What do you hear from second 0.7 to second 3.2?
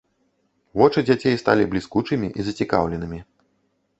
Вочы дзяцей сталі бліскучымі і зацікаўленымі.